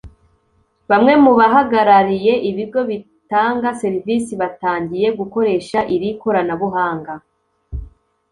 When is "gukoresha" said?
5.19-5.79